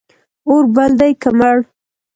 [0.47, 1.57] اور بل دی که مړ